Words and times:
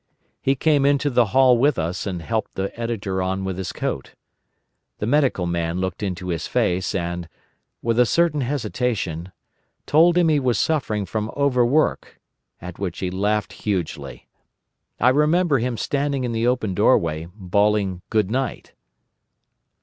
He 0.41 0.55
came 0.55 0.83
into 0.83 1.11
the 1.11 1.25
hall 1.27 1.59
with 1.59 1.77
us 1.77 2.07
and 2.07 2.23
helped 2.23 2.55
the 2.55 2.73
Editor 2.75 3.21
on 3.21 3.43
with 3.43 3.59
his 3.59 3.71
coat. 3.71 4.15
The 4.97 5.05
Medical 5.05 5.45
Man 5.45 5.77
looked 5.79 6.01
into 6.01 6.29
his 6.29 6.47
face 6.47 6.95
and, 6.95 7.29
with 7.83 7.99
a 7.99 8.05
certain 8.07 8.41
hesitation, 8.41 9.31
told 9.85 10.17
him 10.17 10.27
he 10.29 10.39
was 10.39 10.57
suffering 10.57 11.05
from 11.05 11.29
overwork, 11.37 12.19
at 12.59 12.79
which 12.79 12.97
he 12.97 13.11
laughed 13.11 13.53
hugely. 13.53 14.27
I 14.99 15.09
remember 15.09 15.59
him 15.59 15.77
standing 15.77 16.23
in 16.23 16.31
the 16.31 16.47
open 16.47 16.73
doorway, 16.73 17.27
bawling 17.35 18.01
good 18.09 18.31
night. 18.31 18.73